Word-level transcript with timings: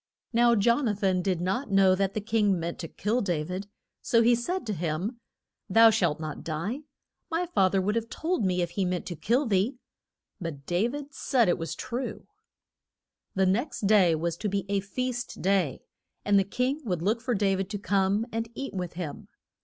Now 0.33 0.55
Jon 0.55 0.87
a 0.87 0.95
than 0.95 1.21
did 1.21 1.39
not 1.41 1.69
know 1.69 1.93
that 1.93 2.15
the 2.15 2.21
king 2.21 2.59
meant 2.59 2.79
to 2.79 2.87
kill 2.87 3.21
Da 3.21 3.43
vid, 3.43 3.67
so 4.01 4.23
he 4.23 4.33
said 4.33 4.65
to 4.65 4.73
him, 4.73 5.19
Thou 5.69 5.91
shalt 5.91 6.19
not 6.19 6.43
die. 6.43 6.79
My 7.29 7.45
fath 7.45 7.75
er 7.75 7.81
would 7.81 7.93
have 7.93 8.09
told 8.09 8.43
me 8.43 8.63
if 8.63 8.71
he 8.71 8.83
meant 8.83 9.05
to 9.05 9.15
kill 9.15 9.45
thee. 9.45 9.77
But 10.39 10.65
Da 10.65 10.87
vid 10.87 11.13
said 11.13 11.47
it 11.47 11.59
was 11.59 11.75
true. 11.75 12.25
The 13.35 13.45
next 13.45 13.81
day 13.81 14.15
was 14.15 14.37
to 14.37 14.49
be 14.49 14.65
a 14.67 14.79
feast 14.79 15.39
day, 15.39 15.83
and 16.25 16.39
the 16.39 16.45
king 16.45 16.81
would 16.83 17.03
look 17.03 17.21
for 17.21 17.35
Dav 17.35 17.59
id 17.59 17.69
to 17.69 17.77
come 17.77 18.25
and 18.31 18.49
eat 18.55 18.73
with 18.73 18.93
him. 18.93 19.27